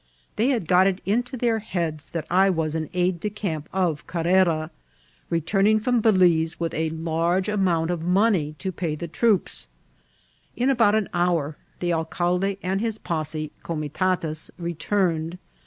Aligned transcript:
They 0.35 0.47
had 0.47 0.67
got 0.67 0.87
it 0.87 0.99
into 1.05 1.37
their 1.37 1.59
heads 1.59 2.09
that 2.09 2.25
I 2.27 2.49
was 2.49 2.73
an 2.73 2.89
aiddecamp 2.91 3.67
of 3.71 4.07
Carrera, 4.07 4.71
returning 5.29 5.79
from 5.79 6.01
Balize 6.01 6.59
with 6.59 6.73
a 6.73 6.89
large 6.89 7.47
amount 7.47 7.91
of 7.91 8.01
money 8.01 8.55
to 8.57 8.71
pay 8.71 8.95
the 8.95 9.07
tro(^. 9.07 9.67
In 10.55 10.71
about 10.71 10.95
an 10.95 11.07
hour 11.13 11.55
the 11.81 11.93
alcalde 11.93 12.57
and 12.63 12.81
his 12.81 12.97
posse 12.97 13.51
oomitatus 13.63 14.49
returned. 14.57 15.37